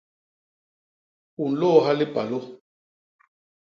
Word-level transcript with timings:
U 1.43 1.43
nlôôha 1.51 1.91
lipalô!. 1.99 2.39